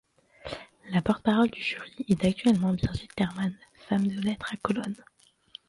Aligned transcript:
La 0.89 1.03
porte-parole 1.03 1.51
du 1.51 1.61
jury 1.61 1.93
est 2.09 2.25
actuellement 2.25 2.73
Birgit 2.73 3.07
Lermen, 3.19 3.55
femme 3.87 4.07
de 4.07 4.19
lettres 4.19 4.51
à 4.51 4.57
Cologne. 4.57 4.95